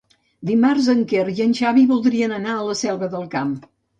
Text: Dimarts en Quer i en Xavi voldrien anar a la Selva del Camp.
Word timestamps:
Dimarts 0.49 0.87
en 0.93 1.03
Quer 1.11 1.25
i 1.33 1.43
en 1.45 1.53
Xavi 1.59 1.85
voldrien 1.93 2.35
anar 2.39 2.57
a 2.61 2.65
la 2.71 2.79
Selva 2.83 3.13
del 3.15 3.31
Camp. 3.39 3.55